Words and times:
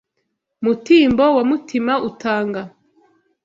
Mutimbo 0.63 1.23
wa 1.35 1.43
Mutima 1.49 1.93
utanga 2.09 2.61